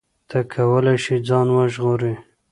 [0.29, 2.13] ته کولی شې ځان وژغورې.